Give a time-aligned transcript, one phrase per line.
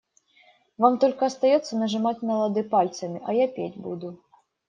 [0.79, 4.17] Вам только остается нажимать на лады пальцами, а я петь буду.